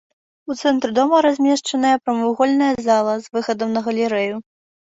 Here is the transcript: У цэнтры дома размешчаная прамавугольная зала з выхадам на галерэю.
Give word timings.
У 0.51 0.55
цэнтры 0.61 0.91
дома 0.99 1.19
размешчаная 1.25 1.93
прамавугольная 2.05 2.71
зала 2.87 3.13
з 3.27 3.39
выхадам 3.39 3.69
на 3.77 3.81
галерэю. 3.91 4.35